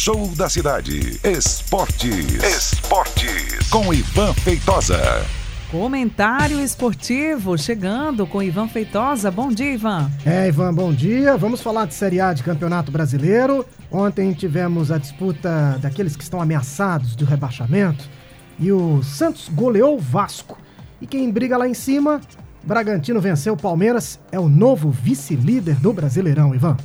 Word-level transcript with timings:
Show 0.00 0.28
da 0.36 0.48
cidade. 0.48 1.18
Esportes. 1.24 2.44
Esportes. 2.44 3.68
Com 3.68 3.92
Ivan 3.92 4.32
Feitosa. 4.32 4.96
Comentário 5.72 6.60
esportivo 6.60 7.58
chegando 7.58 8.24
com 8.24 8.40
Ivan 8.40 8.68
Feitosa. 8.68 9.28
Bom 9.28 9.48
dia, 9.48 9.72
Ivan. 9.72 10.08
É, 10.24 10.46
Ivan, 10.46 10.72
bom 10.72 10.92
dia. 10.92 11.36
Vamos 11.36 11.60
falar 11.60 11.84
de 11.84 11.94
Série 11.94 12.20
A 12.20 12.32
de 12.32 12.44
Campeonato 12.44 12.92
Brasileiro. 12.92 13.66
Ontem 13.90 14.32
tivemos 14.32 14.92
a 14.92 14.98
disputa 14.98 15.76
daqueles 15.82 16.14
que 16.14 16.22
estão 16.22 16.40
ameaçados 16.40 17.16
de 17.16 17.24
rebaixamento 17.24 18.08
e 18.56 18.70
o 18.70 19.02
Santos 19.02 19.48
goleou 19.48 19.96
o 19.96 20.00
Vasco. 20.00 20.56
E 21.00 21.08
quem 21.08 21.28
briga 21.28 21.56
lá 21.56 21.68
em 21.68 21.74
cima, 21.74 22.20
Bragantino 22.62 23.20
venceu 23.20 23.54
o 23.54 23.60
Palmeiras, 23.60 24.20
é 24.30 24.38
o 24.38 24.48
novo 24.48 24.92
vice-líder 24.92 25.74
do 25.74 25.92
Brasileirão, 25.92 26.54
Ivan. 26.54 26.76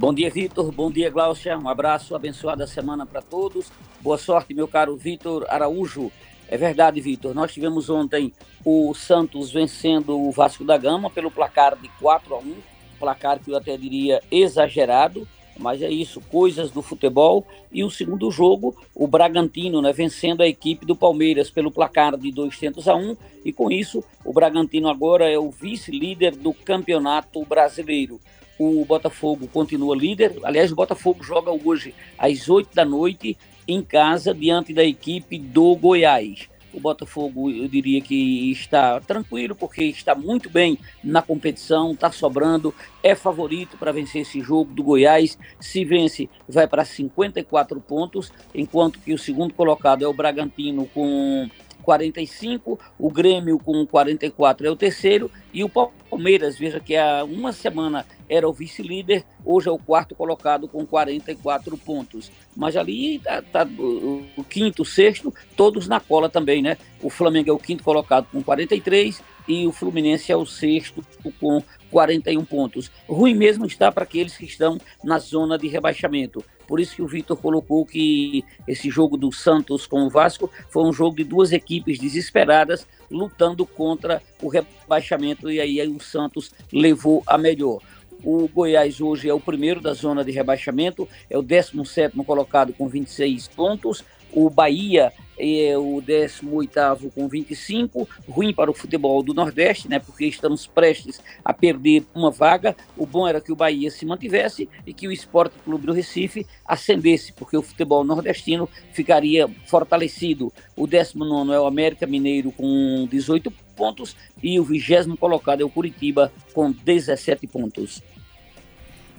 Bom 0.00 0.14
dia, 0.14 0.30
Vitor. 0.30 0.72
Bom 0.72 0.90
dia, 0.90 1.10
Glaucia. 1.10 1.58
Um 1.58 1.68
abraço, 1.68 2.14
abençoada 2.14 2.66
semana 2.66 3.04
para 3.04 3.20
todos. 3.20 3.70
Boa 4.00 4.16
sorte, 4.16 4.54
meu 4.54 4.66
caro 4.66 4.96
Vitor 4.96 5.44
Araújo. 5.46 6.10
É 6.48 6.56
verdade, 6.56 7.02
Vitor. 7.02 7.34
Nós 7.34 7.52
tivemos 7.52 7.90
ontem 7.90 8.32
o 8.64 8.94
Santos 8.94 9.52
vencendo 9.52 10.18
o 10.18 10.30
Vasco 10.30 10.64
da 10.64 10.78
Gama 10.78 11.10
pelo 11.10 11.30
placar 11.30 11.76
de 11.76 11.86
4 12.00 12.34
a 12.34 12.38
1, 12.38 12.54
placar 12.98 13.40
que 13.40 13.50
eu 13.50 13.56
até 13.58 13.76
diria 13.76 14.22
exagerado, 14.30 15.28
mas 15.58 15.82
é 15.82 15.90
isso, 15.90 16.18
coisas 16.30 16.70
do 16.70 16.80
futebol. 16.80 17.46
E 17.70 17.84
o 17.84 17.90
segundo 17.90 18.30
jogo, 18.30 18.74
o 18.94 19.06
Bragantino, 19.06 19.82
né, 19.82 19.92
vencendo 19.92 20.40
a 20.40 20.48
equipe 20.48 20.86
do 20.86 20.96
Palmeiras 20.96 21.50
pelo 21.50 21.70
placar 21.70 22.16
de 22.16 22.32
200 22.32 22.88
a 22.88 22.96
1, 22.96 23.18
e 23.44 23.52
com 23.52 23.70
isso, 23.70 24.02
o 24.24 24.32
Bragantino 24.32 24.88
agora 24.88 25.30
é 25.30 25.38
o 25.38 25.50
vice-líder 25.50 26.36
do 26.36 26.54
Campeonato 26.54 27.44
Brasileiro. 27.44 28.18
O 28.62 28.84
Botafogo 28.84 29.48
continua 29.48 29.96
líder. 29.96 30.38
Aliás, 30.42 30.70
o 30.70 30.74
Botafogo 30.74 31.24
joga 31.24 31.50
hoje 31.50 31.94
às 32.18 32.46
8 32.46 32.74
da 32.74 32.84
noite 32.84 33.34
em 33.66 33.80
casa 33.80 34.34
diante 34.34 34.74
da 34.74 34.84
equipe 34.84 35.38
do 35.38 35.74
Goiás. 35.74 36.46
O 36.70 36.78
Botafogo, 36.78 37.50
eu 37.50 37.66
diria 37.66 38.02
que 38.02 38.50
está 38.52 39.00
tranquilo, 39.00 39.54
porque 39.54 39.84
está 39.84 40.14
muito 40.14 40.50
bem 40.50 40.78
na 41.02 41.22
competição, 41.22 41.92
está 41.92 42.12
sobrando, 42.12 42.74
é 43.02 43.14
favorito 43.14 43.78
para 43.78 43.92
vencer 43.92 44.20
esse 44.20 44.42
jogo 44.42 44.74
do 44.74 44.82
Goiás. 44.82 45.38
Se 45.58 45.82
vence, 45.82 46.28
vai 46.46 46.68
para 46.68 46.84
54 46.84 47.80
pontos, 47.80 48.30
enquanto 48.54 48.98
que 48.98 49.14
o 49.14 49.18
segundo 49.18 49.54
colocado 49.54 50.04
é 50.04 50.06
o 50.06 50.12
Bragantino 50.12 50.84
com 50.92 51.48
45, 51.80 52.78
o 52.98 53.10
Grêmio 53.10 53.58
com 53.58 53.86
44 53.86 54.66
é 54.66 54.70
o 54.70 54.76
terceiro 54.76 55.30
e 55.52 55.64
o 55.64 55.68
Palmeiras, 55.68 56.58
veja 56.58 56.78
que 56.78 56.96
há 56.96 57.24
uma 57.24 57.52
semana 57.52 58.06
era 58.28 58.48
o 58.48 58.52
vice-líder, 58.52 59.24
hoje 59.44 59.68
é 59.68 59.72
o 59.72 59.78
quarto 59.78 60.14
colocado 60.14 60.68
com 60.68 60.86
44 60.86 61.76
pontos. 61.78 62.30
Mas 62.56 62.76
ali 62.76 63.18
tá, 63.18 63.42
tá 63.42 63.64
o, 63.64 64.24
o 64.36 64.44
quinto, 64.44 64.84
sexto, 64.84 65.34
todos 65.56 65.88
na 65.88 65.98
cola 65.98 66.28
também, 66.28 66.62
né? 66.62 66.76
O 67.02 67.10
Flamengo 67.10 67.50
é 67.50 67.52
o 67.52 67.58
quinto 67.58 67.82
colocado 67.82 68.28
com 68.30 68.42
43 68.42 69.20
e 69.50 69.66
o 69.66 69.72
Fluminense 69.72 70.30
é 70.30 70.36
o 70.36 70.46
sexto 70.46 71.04
com 71.40 71.62
41 71.90 72.44
pontos. 72.44 72.90
Ruim 73.08 73.34
mesmo 73.34 73.66
está 73.66 73.90
para 73.90 74.04
aqueles 74.04 74.36
que 74.36 74.44
estão 74.44 74.78
na 75.02 75.18
zona 75.18 75.58
de 75.58 75.66
rebaixamento. 75.66 76.44
Por 76.68 76.78
isso 76.78 76.94
que 76.94 77.02
o 77.02 77.08
Vitor 77.08 77.36
colocou 77.36 77.84
que 77.84 78.44
esse 78.68 78.88
jogo 78.88 79.16
do 79.16 79.32
Santos 79.32 79.86
com 79.86 80.04
o 80.04 80.08
Vasco 80.08 80.48
foi 80.68 80.84
um 80.84 80.92
jogo 80.92 81.16
de 81.16 81.24
duas 81.24 81.50
equipes 81.50 81.98
desesperadas 81.98 82.86
lutando 83.10 83.66
contra 83.66 84.22
o 84.40 84.48
rebaixamento 84.48 85.50
e 85.50 85.60
aí, 85.60 85.80
aí 85.80 85.88
o 85.88 85.98
Santos 85.98 86.52
levou 86.72 87.24
a 87.26 87.36
melhor. 87.36 87.80
O 88.22 88.46
Goiás 88.46 89.00
hoje 89.00 89.28
é 89.28 89.34
o 89.34 89.40
primeiro 89.40 89.80
da 89.80 89.94
zona 89.94 90.22
de 90.22 90.30
rebaixamento, 90.30 91.08
é 91.28 91.36
o 91.36 91.42
17 91.42 92.16
colocado 92.22 92.72
com 92.72 92.86
26 92.86 93.48
pontos. 93.48 94.04
O 94.32 94.48
Bahia 94.48 95.12
é 95.40 95.76
o 95.76 96.00
18 96.02 97.10
com 97.14 97.26
25, 97.26 98.06
ruim 98.28 98.52
para 98.52 98.70
o 98.70 98.74
futebol 98.74 99.22
do 99.22 99.32
Nordeste, 99.32 99.88
né? 99.88 99.98
Porque 99.98 100.26
estamos 100.26 100.66
prestes 100.66 101.20
a 101.42 101.52
perder 101.52 102.04
uma 102.14 102.30
vaga. 102.30 102.76
O 102.96 103.06
bom 103.06 103.26
era 103.26 103.40
que 103.40 103.50
o 103.50 103.56
Bahia 103.56 103.90
se 103.90 104.04
mantivesse 104.04 104.68
e 104.86 104.92
que 104.92 105.08
o 105.08 105.12
Esporte 105.12 105.58
Clube 105.64 105.86
do 105.86 105.92
Recife 105.92 106.46
ascendesse, 106.66 107.32
porque 107.32 107.56
o 107.56 107.62
futebol 107.62 108.04
nordestino 108.04 108.68
ficaria 108.92 109.48
fortalecido. 109.66 110.52
O 110.76 110.86
19 110.86 111.52
é 111.52 111.60
o 111.60 111.66
América 111.66 112.06
Mineiro 112.06 112.52
com 112.52 113.08
18 113.10 113.50
pontos 113.74 114.14
e 114.42 114.60
o 114.60 114.64
vigésimo 114.64 115.16
colocado 115.16 115.62
é 115.62 115.64
o 115.64 115.70
Curitiba 115.70 116.30
com 116.52 116.70
17 116.70 117.46
pontos. 117.46 118.02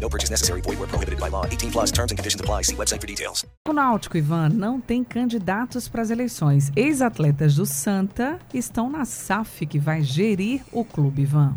No 0.00 0.08
purchase 0.08 0.30
necessary. 0.30 0.60
Void 0.62 0.78
where 0.78 0.88
prohibited 0.88 1.18
by 1.18 1.28
law. 1.28 1.44
18 1.46 1.70
plus 1.72 1.90
terms 1.90 2.12
and 2.12 2.18
conditions 2.18 2.40
apply. 2.40 2.62
See 2.62 2.76
website 2.76 3.00
for 3.00 3.06
details. 3.06 3.44
O 3.68 3.72
Náutico, 3.72 4.16
Ivan, 4.16 4.50
não 4.50 4.80
tem 4.80 5.02
candidatos 5.02 5.88
para 5.88 6.02
as 6.02 6.10
eleições. 6.10 6.70
Ex-atletas 6.76 7.56
do 7.56 7.66
Santa 7.66 8.38
estão 8.54 8.88
na 8.88 9.04
SAF, 9.04 9.66
que 9.66 9.78
vai 9.78 10.02
gerir 10.02 10.62
o 10.72 10.84
clube, 10.84 11.22
Ivan. 11.22 11.56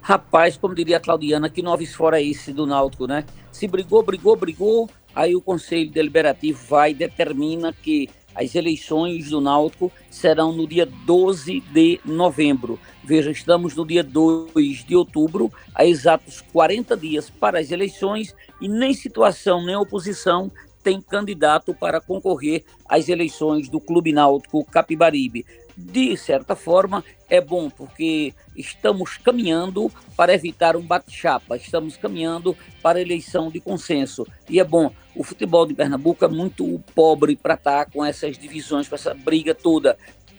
Rapaz, 0.00 0.58
como 0.58 0.74
diria 0.74 0.98
a 0.98 1.00
Claudiana, 1.00 1.48
que 1.48 1.62
noves 1.62 1.94
fora 1.94 2.20
esse 2.20 2.52
do 2.52 2.66
Náutico, 2.66 3.06
né? 3.06 3.24
Se 3.50 3.66
brigou, 3.66 4.02
brigou, 4.02 4.36
brigou, 4.36 4.90
aí 5.14 5.34
o 5.34 5.40
Conselho 5.40 5.90
Deliberativo 5.90 6.60
vai 6.68 6.90
e 6.90 6.94
determina 6.94 7.72
que 7.72 8.10
as 8.34 8.54
eleições 8.54 9.30
do 9.30 9.40
Náutico 9.40 9.92
serão 10.10 10.52
no 10.52 10.66
dia 10.66 10.86
12 10.86 11.60
de 11.60 12.00
novembro. 12.04 12.78
Veja, 13.02 13.30
estamos 13.30 13.74
no 13.74 13.86
dia 13.86 14.02
2 14.02 14.84
de 14.84 14.96
outubro, 14.96 15.52
há 15.74 15.84
exatos 15.84 16.40
40 16.52 16.96
dias 16.96 17.30
para 17.30 17.58
as 17.58 17.70
eleições 17.70 18.34
e 18.60 18.68
nem 18.68 18.92
situação 18.94 19.64
nem 19.64 19.76
oposição 19.76 20.50
tem 20.82 21.00
candidato 21.00 21.74
para 21.74 21.98
concorrer 22.00 22.62
às 22.86 23.08
eleições 23.08 23.70
do 23.70 23.80
Clube 23.80 24.12
Náutico 24.12 24.62
Capibaribe 24.64 25.46
de 25.76 26.16
certa 26.16 26.54
forma, 26.54 27.04
é 27.28 27.40
bom, 27.40 27.68
porque 27.68 28.32
estamos 28.56 29.16
caminhando 29.16 29.90
para 30.16 30.34
evitar 30.34 30.76
um 30.76 30.82
bate-chapa, 30.82 31.56
estamos 31.56 31.96
caminhando 31.96 32.56
para 32.82 33.00
eleição 33.00 33.50
de 33.50 33.60
consenso. 33.60 34.26
E 34.48 34.60
é 34.60 34.64
bom, 34.64 34.92
o 35.14 35.24
futebol 35.24 35.66
de 35.66 35.74
Pernambuco 35.74 36.24
é 36.24 36.28
muito 36.28 36.82
pobre 36.94 37.36
para 37.36 37.54
estar 37.54 37.90
com 37.90 38.04
essas 38.04 38.38
divisões, 38.38 38.88
com 38.88 38.94
essa 38.94 39.14
briga 39.14 39.54
toda. 39.54 39.96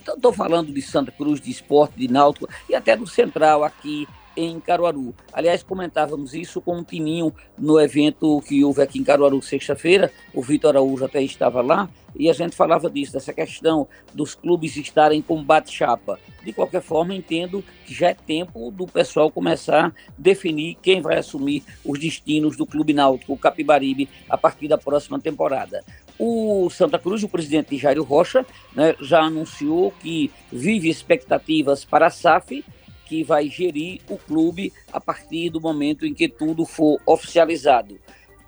Estou 0.08 0.32
falando 0.32 0.72
de 0.72 0.82
Santa 0.82 1.12
Cruz, 1.12 1.42
de 1.42 1.50
esporte, 1.50 1.98
de 1.98 2.08
náutico 2.08 2.48
e 2.70 2.76
até 2.76 2.96
do 2.96 3.08
Central 3.08 3.64
aqui 3.64 4.08
em 4.36 4.60
Caruaru. 4.60 5.14
Aliás, 5.32 5.64
comentávamos 5.64 6.34
isso 6.34 6.62
com 6.62 6.80
o 6.80 6.84
Tininho 6.84 7.34
no 7.58 7.80
evento 7.80 8.42
que 8.42 8.64
houve 8.64 8.82
aqui 8.82 9.00
em 9.00 9.04
Caruaru 9.04 9.42
sexta-feira. 9.42 10.12
O 10.34 10.42
Vitor 10.42 10.72
Araújo 10.72 11.06
até 11.06 11.22
estava 11.22 11.62
lá 11.62 11.90
e 12.18 12.30
a 12.30 12.34
gente 12.34 12.56
falava 12.56 12.90
disso, 12.90 13.14
dessa 13.14 13.34
questão 13.34 13.88
dos 14.14 14.34
clubes 14.34 14.78
estarem 14.78 15.22
com 15.22 15.44
bate-chapa. 15.44 16.20
De 16.44 16.54
qualquer 16.54 16.82
forma, 16.82 17.14
entendo 17.14 17.64
que 17.86 17.94
já 17.94 18.10
é 18.10 18.14
tempo 18.14 18.72
do 18.72 18.86
pessoal 18.86 19.32
começar 19.32 19.88
a 19.88 19.92
definir 20.18 20.78
quem 20.82 21.02
vai 21.02 21.18
assumir 21.18 21.64
os 21.84 22.00
destinos 22.00 22.56
do 22.56 22.66
Clube 22.66 22.94
Náutico 22.94 23.38
Capibaribe 23.38 24.08
a 24.30 24.38
partir 24.38 24.68
da 24.68 24.78
próxima 24.78 25.20
temporada. 25.20 25.84
O 26.18 26.70
Santa 26.70 26.98
Cruz, 26.98 27.24
o 27.24 27.30
presidente 27.30 27.78
Jairo 27.78 28.04
Rocha, 28.04 28.46
né, 28.74 28.96
já 29.02 29.22
anunciou 29.22 29.92
que 30.00 30.32
vive 30.52 30.90
expectativas 30.90 31.84
para 31.84 32.08
a 32.08 32.10
SAF 32.10 32.64
que 33.06 33.24
vai 33.24 33.48
gerir 33.50 34.02
o 34.10 34.18
clube 34.18 34.74
a 34.92 35.00
partir 35.00 35.50
do 35.50 35.62
momento 35.62 36.06
em 36.06 36.14
que 36.14 36.28
tudo 36.28 36.66
for 36.66 37.00
oficializado. 37.06 38.00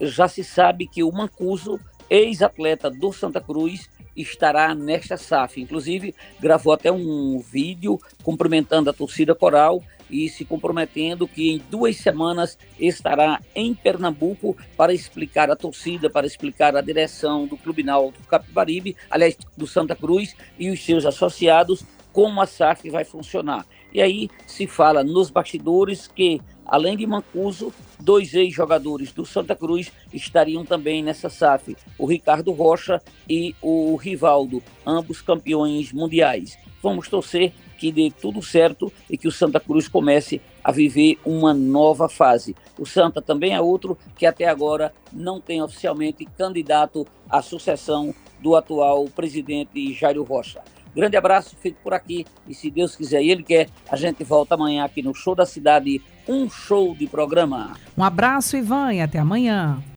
Já 0.01 0.27
se 0.27 0.43
sabe 0.43 0.87
que 0.87 1.03
o 1.03 1.11
Mancuso, 1.11 1.79
ex-atleta 2.09 2.89
do 2.89 3.11
Santa 3.11 3.41
Cruz, 3.41 3.89
estará 4.15 4.73
nesta 4.73 5.15
SAF. 5.15 5.61
Inclusive, 5.61 6.13
gravou 6.39 6.73
até 6.73 6.91
um 6.91 7.39
vídeo 7.39 7.99
cumprimentando 8.23 8.89
a 8.89 8.93
torcida 8.93 9.35
coral 9.35 9.83
e 10.09 10.29
se 10.29 10.45
comprometendo 10.45 11.27
que 11.27 11.51
em 11.51 11.61
duas 11.69 11.97
semanas 11.97 12.57
estará 12.79 13.41
em 13.53 13.73
Pernambuco 13.73 14.55
para 14.75 14.93
explicar 14.93 15.51
à 15.51 15.55
torcida, 15.55 16.09
para 16.09 16.25
explicar 16.25 16.75
à 16.75 16.81
direção 16.81 17.45
do 17.45 17.57
Clube 17.57 17.83
Náutico 17.83 18.25
Capibaribe, 18.27 18.95
aliás, 19.09 19.37
do 19.55 19.67
Santa 19.67 19.95
Cruz 19.95 20.35
e 20.57 20.69
os 20.69 20.83
seus 20.83 21.05
associados, 21.05 21.83
como 22.13 22.41
a 22.41 22.45
SAF 22.45 22.89
vai 22.89 23.03
funcionar. 23.03 23.65
E 23.93 24.01
aí 24.01 24.29
se 24.45 24.67
fala 24.67 25.03
nos 25.03 25.29
bastidores 25.29 26.07
que, 26.07 26.41
além 26.65 26.97
de 26.97 27.05
Mancuso, 27.05 27.73
dois 27.99 28.33
ex-jogadores 28.33 29.11
do 29.11 29.25
Santa 29.25 29.55
Cruz 29.55 29.91
estariam 30.13 30.65
também 30.65 31.01
nessa 31.01 31.29
SAF, 31.29 31.75
o 31.97 32.05
Ricardo 32.05 32.51
Rocha 32.51 33.01
e 33.29 33.55
o 33.61 33.95
Rivaldo, 33.95 34.61
ambos 34.85 35.21
campeões 35.21 35.91
mundiais. 35.91 36.57
Vamos 36.81 37.07
torcer 37.07 37.53
que 37.77 37.91
dê 37.91 38.11
tudo 38.11 38.41
certo 38.41 38.91
e 39.09 39.17
que 39.17 39.27
o 39.27 39.31
Santa 39.31 39.59
Cruz 39.59 39.87
comece 39.87 40.41
a 40.63 40.71
viver 40.71 41.17
uma 41.23 41.53
nova 41.53 42.09
fase. 42.09 42.55
O 42.77 42.85
Santa 42.85 43.21
também 43.21 43.53
é 43.53 43.61
outro 43.61 43.97
que 44.17 44.25
até 44.25 44.45
agora 44.45 44.93
não 45.13 45.39
tem 45.39 45.61
oficialmente 45.61 46.25
candidato 46.25 47.05
à 47.29 47.41
sucessão 47.41 48.13
do 48.41 48.55
atual 48.55 49.05
presidente 49.05 49.93
Jairo 49.93 50.23
Rocha. 50.23 50.61
Grande 50.97 51.15
abraço, 51.15 51.55
fico 51.61 51.77
por 51.83 51.93
aqui 51.93 52.25
e 52.49 52.55
se 52.55 52.71
Deus 52.71 52.95
quiser 52.95 53.21
e 53.21 53.29
Ele 53.29 53.43
quer, 53.43 53.69
a 53.87 53.95
gente 53.95 54.23
volta 54.23 54.55
amanhã 54.55 54.83
aqui 54.83 55.03
no 55.03 55.13
Show 55.13 55.35
da 55.35 55.45
Cidade, 55.45 56.01
um 56.27 56.49
show 56.49 56.95
de 56.95 57.05
programa. 57.05 57.73
Um 57.95 58.03
abraço, 58.03 58.57
Ivan, 58.57 58.95
e 58.95 59.01
até 59.01 59.19
amanhã. 59.19 59.77